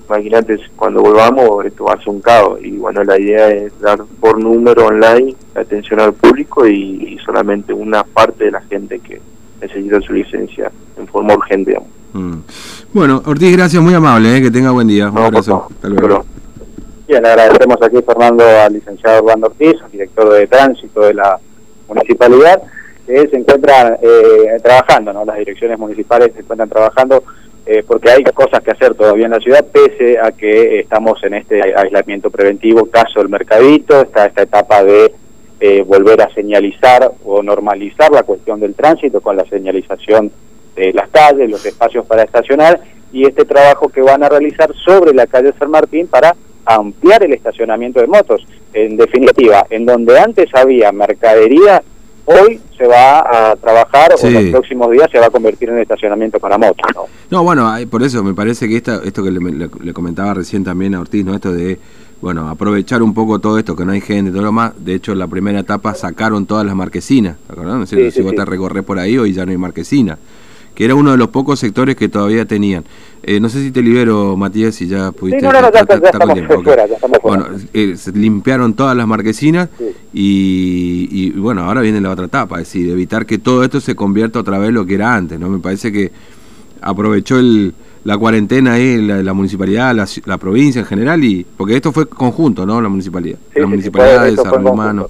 imagínate 0.09 0.59
cuando 0.77 1.03
volvamos, 1.03 1.67
esto 1.67 1.85
va 1.87 1.95
a 1.95 1.99
ser 1.99 2.09
un 2.11 2.21
caos. 2.21 2.61
Y 2.63 2.71
bueno, 2.77 3.03
la 3.03 3.19
idea 3.21 3.51
es 3.51 3.77
dar 3.81 3.99
por 4.21 4.39
número 4.39 4.87
online 4.87 5.35
la 5.57 5.63
atención 5.63 5.99
al 5.99 6.13
público 6.15 6.67
y, 6.69 7.15
y 7.15 7.19
solamente 7.25 7.73
una 7.73 8.05
parte 8.05 8.45
de 8.45 8.51
la 8.53 8.61
gente 8.63 9.01
que 9.01 9.21
necesita 9.61 10.01
su 10.01 10.13
licencia 10.13 10.71
en 10.97 11.07
forma 11.09 11.35
urgente, 11.35 11.73
digamos. 11.73 11.89
Mm. 12.13 12.35
Bueno, 12.93 13.23
Ortiz, 13.27 13.57
gracias, 13.57 13.83
muy 13.83 13.93
amable, 13.95 14.37
eh, 14.37 14.41
que 14.41 14.51
tenga 14.53 14.71
buen 14.71 14.87
día. 14.87 15.09
Un 15.09 15.15
No, 15.17 15.25
abrazo. 15.25 15.67
Hasta 15.69 15.89
luego. 15.89 16.25
Bien, 17.07 17.25
agradecemos 17.27 17.77
aquí, 17.83 17.99
Fernando, 18.01 18.45
al 18.47 18.73
licenciado 18.73 19.23
Orlando 19.23 19.49
Ortiz, 19.49 19.77
director 19.93 20.33
de 20.33 20.47
tránsito 20.47 21.03
de 21.03 21.13
la 21.13 21.39
municipalidad, 21.87 22.63
que 23.07 23.29
se 23.29 23.37
encuentra 23.37 23.99
eh, 24.01 24.59
trabajando, 24.63 25.13
¿no? 25.13 25.23
Las 25.27 25.37
direcciones 25.37 25.79
municipales 25.79 26.33
se 26.33 26.41
encuentran 26.41 26.71
trabajando 26.71 27.23
eh, 27.67 27.85
porque 27.87 28.11
hay 28.11 28.25
cosas 28.25 28.63
que 28.63 28.71
hacer 28.71 28.95
todavía 28.95 29.27
en 29.27 29.33
la 29.33 29.41
ciudad, 29.41 29.67
pese 29.71 30.19
a 30.19 30.33
que 30.33 30.81
estamos 30.81 31.23
en 31.25 31.35
este 31.35 31.63
aislamiento 31.63 32.31
preventivo, 32.31 32.87
caso 32.87 33.21
del 33.21 33.29
mercadito, 33.29 34.01
está 34.01 34.25
esta 34.25 34.43
etapa 34.43 34.83
de 34.83 35.13
eh, 35.61 35.83
volver 35.83 36.23
a 36.23 36.33
señalizar 36.33 37.13
o 37.23 37.43
normalizar 37.43 38.13
la 38.13 38.23
cuestión 38.23 38.61
del 38.61 38.75
tránsito 38.75 39.21
con 39.21 39.37
la 39.37 39.45
señalización 39.45 40.33
de 40.75 40.93
las 40.95 41.11
calles, 41.11 41.51
los 41.51 41.65
espacios 41.67 42.07
para 42.07 42.23
estacionar 42.23 42.81
y 43.13 43.27
este 43.27 43.45
trabajo 43.45 43.91
que 43.91 44.01
van 44.01 44.23
a 44.23 44.29
realizar 44.31 44.75
sobre 44.75 45.13
la 45.13 45.27
calle 45.27 45.53
San 45.59 45.71
Martín 45.71 46.07
para 46.07 46.35
ampliar 46.67 47.23
el 47.25 47.33
estacionamiento 47.33 48.01
de 48.01 48.07
motos. 48.07 48.45
En 48.73 48.97
definitiva, 48.97 49.67
en 49.71 49.87
donde 49.87 50.19
antes 50.19 50.49
había 50.55 50.91
mercadería, 50.93 51.83
hoy 52.27 52.59
se 52.77 52.87
va 52.87 53.51
a 53.51 53.57
trabajar 53.57 54.13
Sí. 54.17 54.27
o 54.27 54.29
en 54.31 54.35
los 54.35 54.45
próximos 54.53 54.91
días 54.91 55.09
se 55.13 55.19
va 55.21 55.27
a 55.27 55.31
convertir 55.31 55.69
en 55.69 55.79
estacionamiento 55.79 56.39
para 56.41 56.57
motos. 56.59 56.87
¿no? 56.95 57.05
No, 57.31 57.45
bueno, 57.45 57.73
por 57.91 58.03
eso 58.03 58.25
me 58.25 58.35
parece 58.35 58.67
que 58.69 58.77
esta, 58.77 59.01
esto 59.05 59.23
que 59.23 59.31
le, 59.31 59.41
le- 59.41 59.69
le 59.83 59.93
comentaba 59.93 60.33
recién 60.35 60.65
también 60.65 60.95
a 60.95 61.01
Ortiz, 61.01 61.25
¿no? 61.25 61.35
Esto 61.35 61.53
de, 61.53 61.79
bueno, 62.23 62.49
aprovechar 62.49 63.03
un 63.03 63.13
poco 63.13 63.39
todo 63.39 63.59
esto, 63.59 63.77
que 63.77 63.85
no 63.85 63.93
hay 63.93 64.01
gente, 64.01 64.31
todo 64.31 64.43
lo 64.43 64.53
más. 64.53 64.73
De 64.83 64.95
hecho, 64.95 65.13
en 65.13 65.19
la 65.19 65.27
primera 65.29 65.61
etapa 65.61 65.95
sacaron 65.95 66.47
todas 66.47 66.65
las 66.65 66.75
marquesinas, 66.75 67.37
¿te. 67.49 67.87
Sí, 67.87 67.97
si 68.11 68.11
sí, 68.11 68.23
vos 68.23 68.35
te 68.35 68.45
recorres 68.45 68.83
por 68.85 68.99
ahí, 68.99 69.19
hoy 69.19 69.33
ya 69.35 69.45
no 69.45 69.51
hay 69.53 69.59
marquesina. 69.59 70.19
Que 70.75 70.85
era 70.85 70.95
uno 70.95 71.13
de 71.13 71.17
los 71.17 71.29
pocos 71.29 71.61
sectores 71.61 71.95
que 71.97 72.09
todavía 72.09 72.45
tenían. 72.47 72.85
Eh, 73.23 73.39
no 73.41 73.49
sé 73.49 73.63
si 73.63 73.71
te 73.71 73.81
libero, 73.81 74.37
Matías, 74.37 74.75
si 74.75 74.87
ya 74.89 75.13
pudiste... 75.13 75.41
Sí, 75.41 75.47
no, 75.47 75.53
no, 75.53 75.61
no, 75.63 75.73
ya, 75.73 75.81
está- 75.81 75.95
ya 76.01 76.07
está 76.07 76.19
con 76.19 76.31
estamos 76.31 76.35
tiempo, 76.35 76.55
ok. 76.55 76.65
fuera, 76.65 76.87
ya 76.89 76.95
estamos 76.95 77.19
fuera. 77.23 77.43
Bueno, 77.45 77.59
eh, 77.73 77.97
se 77.97 78.13
limpiaron 78.13 78.75
todas 78.75 78.97
las 78.97 79.07
marquesinas 79.07 79.69
Sí. 79.79 79.85
y, 80.13 81.09
y, 81.11 81.31
bueno, 81.31 81.63
ahora 81.63 81.81
viene 81.81 82.01
la 82.01 82.11
otra 82.11 82.27
etapa, 82.27 82.61
es 82.61 82.67
decir, 82.67 82.91
evitar 82.91 83.25
que 83.25 83.39
todo 83.39 83.63
esto 83.63 83.81
se 83.81 83.95
convierta 83.95 84.41
otra 84.41 84.59
vez 84.59 84.73
lo 84.73 84.85
que 84.85 84.95
era 84.95 85.15
antes, 85.15 85.39
¿no? 85.39 85.49
Me 85.49 85.59
parece 85.61 85.93
que 85.93 86.11
aprovechó 86.81 87.39
el, 87.39 87.73
la 88.05 88.19
cuarentena 88.19 88.73
ahí, 88.75 89.01
la, 89.01 89.23
la 89.23 89.33
municipalidad, 89.33 89.95
la, 89.95 90.05
ci- 90.05 90.23
la 90.27 90.39
provincia 90.39 90.81
en 90.81 90.87
general, 90.87 91.23
y 91.25 91.47
porque 91.57 91.77
esto 91.77 91.93
fue 91.93 92.07
conjunto, 92.07 92.67
¿no? 92.67 92.81
La 92.81 92.89
municipalidad, 92.89 93.39
Sí, 93.55 93.61
la 93.61 93.67
municipalidad 93.67 94.25
de 94.25 94.31
desarrollo 94.33 94.73
humano. 94.73 95.09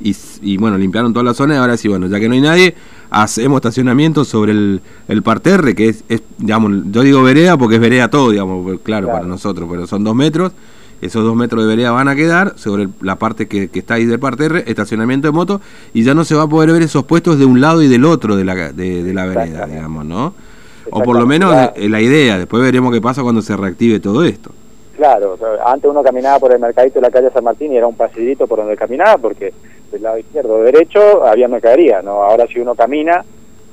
Y, 0.00 0.16
y 0.42 0.56
bueno, 0.56 0.76
limpiaron 0.78 1.12
toda 1.12 1.24
la 1.24 1.34
zona 1.34 1.54
y 1.54 1.58
ahora 1.58 1.76
sí, 1.76 1.86
bueno, 1.88 2.06
ya 2.08 2.18
que 2.18 2.28
no 2.28 2.34
hay 2.34 2.40
nadie, 2.40 2.74
hacemos 3.12 3.56
estacionamiento 3.58 4.24
sobre 4.24 4.52
el, 4.52 4.80
el 5.08 5.22
parterre, 5.22 5.74
que 5.74 5.88
es, 5.90 6.04
es, 6.08 6.22
digamos, 6.38 6.72
yo 6.90 7.02
digo 7.02 7.22
vereda 7.22 7.56
porque 7.56 7.76
es 7.76 7.80
vereda 7.80 8.08
todo, 8.08 8.30
digamos, 8.30 8.64
claro, 8.82 9.06
Claro. 9.06 9.08
para 9.12 9.26
nosotros, 9.26 9.68
pero 9.70 9.86
son 9.86 10.02
dos 10.04 10.14
metros, 10.14 10.52
esos 11.00 11.24
dos 11.24 11.34
metros 11.36 11.62
de 11.64 11.68
vereda 11.68 11.90
van 11.90 12.08
a 12.08 12.14
quedar 12.14 12.54
sobre 12.56 12.84
el- 12.84 12.90
la 13.00 13.16
parte 13.16 13.48
que, 13.48 13.68
que 13.68 13.80
está 13.80 13.94
ahí 13.94 14.04
del 14.06 14.18
parterre, 14.20 14.64
estacionamiento 14.66 15.26
de 15.28 15.32
moto, 15.32 15.60
y 15.92 16.04
ya 16.04 16.14
no 16.14 16.24
se 16.24 16.34
va 16.34 16.42
a 16.44 16.48
poder 16.48 16.70
ver 16.72 16.82
esos 16.82 17.04
puestos 17.04 17.38
de 17.38 17.44
un 17.44 17.60
lado 17.60 17.82
y 17.82 17.88
del 17.88 18.04
otro 18.04 18.36
de 18.36 18.44
la, 18.44 18.54
de, 18.72 19.02
de 19.02 19.12
la 19.14 19.26
vereda, 19.26 19.66
digamos, 19.66 20.04
¿no? 20.04 20.34
O 20.90 21.02
por 21.02 21.18
lo 21.18 21.26
menos 21.26 21.54
eh, 21.76 21.88
la 21.88 22.00
idea, 22.00 22.38
después 22.38 22.62
veremos 22.62 22.92
qué 22.92 23.00
pasa 23.00 23.22
cuando 23.22 23.40
se 23.42 23.56
reactive 23.56 24.00
todo 24.00 24.24
esto. 24.24 24.50
Claro, 24.96 25.36
antes 25.66 25.90
uno 25.90 26.02
caminaba 26.02 26.38
por 26.38 26.52
el 26.52 26.60
mercadito 26.60 26.96
de 26.96 27.02
la 27.02 27.10
calle 27.10 27.30
San 27.32 27.42
Martín 27.44 27.72
y 27.72 27.76
era 27.76 27.86
un 27.86 27.96
pasillito 27.96 28.46
por 28.46 28.58
donde 28.58 28.76
caminaba 28.76 29.16
porque 29.16 29.52
del 29.92 30.02
lado 30.02 30.18
izquierdo 30.18 30.54
o 30.54 30.62
derecho 30.62 31.24
había 31.24 31.46
mercadería, 31.46 32.02
¿no? 32.02 32.24
Ahora 32.24 32.46
si 32.46 32.58
uno 32.58 32.74
camina, 32.74 33.24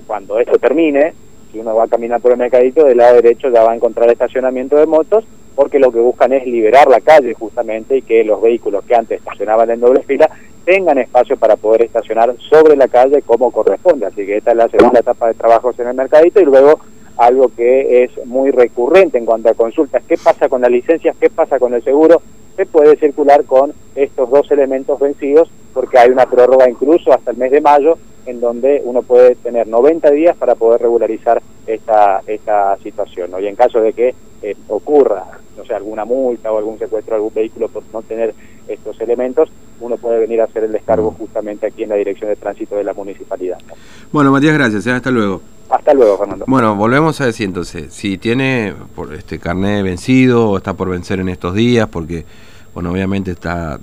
cuando 0.05 0.39
esto 0.39 0.59
termine, 0.59 1.13
si 1.51 1.59
uno 1.59 1.75
va 1.75 1.85
a 1.85 1.87
caminar 1.87 2.21
por 2.21 2.31
el 2.31 2.37
mercadito, 2.37 2.85
del 2.85 2.97
lado 2.97 3.15
derecho 3.15 3.49
ya 3.49 3.63
va 3.63 3.71
a 3.71 3.75
encontrar 3.75 4.09
estacionamiento 4.09 4.75
de 4.75 4.85
motos 4.85 5.25
porque 5.55 5.79
lo 5.79 5.91
que 5.91 5.99
buscan 5.99 6.31
es 6.31 6.45
liberar 6.45 6.87
la 6.87 7.01
calle 7.01 7.33
justamente 7.33 7.97
y 7.97 8.01
que 8.01 8.23
los 8.23 8.41
vehículos 8.41 8.83
que 8.85 8.95
antes 8.95 9.19
estacionaban 9.19 9.69
en 9.69 9.79
doble 9.79 10.03
fila 10.03 10.29
tengan 10.63 10.99
espacio 10.99 11.35
para 11.35 11.55
poder 11.55 11.81
estacionar 11.81 12.33
sobre 12.49 12.75
la 12.75 12.87
calle 12.87 13.21
como 13.23 13.51
corresponde. 13.51 14.05
Así 14.05 14.25
que 14.25 14.37
esta 14.37 14.51
es 14.51 14.57
la 14.57 14.69
segunda 14.69 14.99
etapa 14.99 15.27
de 15.27 15.33
trabajos 15.33 15.77
en 15.79 15.87
el 15.87 15.95
mercadito 15.95 16.39
y 16.39 16.45
luego 16.45 16.79
algo 17.17 17.49
que 17.49 18.03
es 18.03 18.25
muy 18.25 18.51
recurrente 18.51 19.17
en 19.17 19.25
cuanto 19.25 19.49
a 19.49 19.53
consultas. 19.53 20.01
¿Qué 20.07 20.15
pasa 20.15 20.47
con 20.47 20.61
las 20.61 20.71
licencias? 20.71 21.17
¿Qué 21.19 21.29
pasa 21.29 21.59
con 21.59 21.73
el 21.73 21.83
seguro? 21.83 22.21
Se 22.59 22.65
puede 22.65 22.97
circular 22.97 23.45
con 23.45 23.71
estos 23.95 24.29
dos 24.29 24.51
elementos 24.51 24.99
vencidos 24.99 25.49
porque 25.73 25.97
hay 25.97 26.09
una 26.09 26.25
prórroga 26.25 26.69
incluso 26.69 27.13
hasta 27.13 27.31
el 27.31 27.37
mes 27.37 27.51
de 27.51 27.61
mayo 27.61 27.97
en 28.25 28.41
donde 28.41 28.81
uno 28.83 29.01
puede 29.01 29.35
tener 29.35 29.65
90 29.65 30.11
días 30.11 30.35
para 30.35 30.55
poder 30.55 30.81
regularizar 30.81 31.41
esta, 31.65 32.21
esta 32.27 32.75
situación. 32.83 33.31
¿no? 33.31 33.39
Y 33.39 33.47
en 33.47 33.55
caso 33.55 33.79
de 33.79 33.93
que 33.93 34.13
eh, 34.41 34.57
ocurra, 34.67 35.23
no 35.55 35.63
sé, 35.63 35.73
alguna 35.73 36.03
multa 36.03 36.51
o 36.51 36.57
algún 36.57 36.77
secuestro 36.77 37.13
de 37.13 37.15
algún 37.15 37.33
vehículo 37.33 37.69
por 37.69 37.83
no 37.93 38.01
tener 38.01 38.35
estos 38.67 38.99
elementos, 38.99 39.49
uno 39.79 39.95
puede 39.95 40.19
venir 40.19 40.41
a 40.41 40.43
hacer 40.43 40.65
el 40.65 40.73
descargo 40.73 41.11
justamente 41.11 41.65
aquí 41.65 41.83
en 41.83 41.89
la 41.89 41.95
Dirección 41.95 42.29
de 42.29 42.35
Tránsito 42.35 42.75
de 42.75 42.83
la 42.83 42.93
Municipalidad. 42.93 43.57
¿no? 43.69 43.73
Bueno, 44.11 44.33
Matías, 44.33 44.55
gracias, 44.55 44.85
¿eh? 44.85 44.91
hasta 44.91 45.11
luego. 45.11 45.39
Hasta 45.69 45.93
luego, 45.93 46.17
Fernando. 46.17 46.43
Bueno, 46.45 46.75
volvemos 46.75 47.21
a 47.21 47.25
decir 47.25 47.45
entonces, 47.45 47.93
si 47.93 48.17
tiene 48.17 48.73
por 48.95 49.13
este 49.13 49.39
carnet 49.39 49.81
vencido 49.81 50.49
o 50.49 50.57
está 50.57 50.73
por 50.73 50.89
vencer 50.89 51.21
en 51.21 51.29
estos 51.29 51.53
días, 51.53 51.87
porque 51.87 52.25
bueno, 52.73 52.91
obviamente 52.91 53.31
está 53.31 53.77